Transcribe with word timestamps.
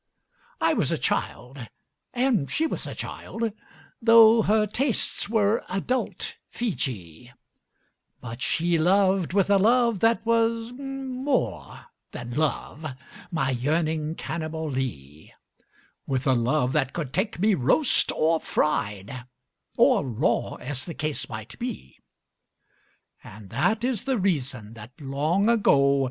I 0.59 0.73
was 0.73 0.91
a 0.91 0.97
child, 0.97 1.59
and 2.11 2.51
she 2.51 2.65
was 2.65 2.87
a 2.87 2.95
child— 2.95 3.51
Tho' 4.01 4.41
her 4.41 4.65
tastes 4.65 5.29
were 5.29 5.63
adult 5.69 6.37
Feejee— 6.51 7.31
But 8.19 8.41
she 8.41 8.79
loved 8.79 9.33
with 9.33 9.51
a 9.51 9.57
love 9.57 9.99
that 9.99 10.25
was 10.25 10.71
more 10.71 11.85
than 12.13 12.31
love, 12.35 12.95
My 13.29 13.51
yearning 13.51 14.15
Cannibalee; 14.15 15.33
With 16.07 16.25
a 16.25 16.33
love 16.33 16.73
that 16.73 16.93
could 16.93 17.13
take 17.13 17.37
me 17.37 17.53
roast 17.53 18.11
or 18.11 18.39
fried 18.39 19.25
Or 19.77 20.03
raw, 20.03 20.55
as 20.55 20.83
the 20.83 20.95
case 20.95 21.29
might 21.29 21.59
be. 21.59 21.99
And 23.23 23.51
that 23.51 23.83
is 23.83 24.05
the 24.05 24.17
reason 24.17 24.73
that 24.73 24.99
long 24.99 25.47
ago. 25.47 25.99